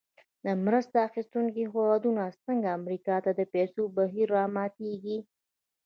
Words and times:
د 0.45 0.47
مرسته 0.65 0.97
اخیستونکو 1.09 1.55
هېوادونو 1.59 2.21
څخه 2.37 2.75
امریکا 2.79 3.15
ته 3.25 3.31
د 3.39 3.41
پیسو 3.53 3.81
بهیر 3.95 4.27
راماتیږي. 4.37 5.17